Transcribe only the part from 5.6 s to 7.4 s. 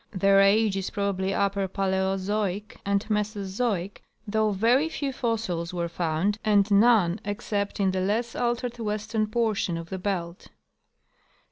were found and none